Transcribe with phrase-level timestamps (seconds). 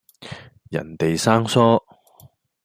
[0.71, 1.79] 人地生疏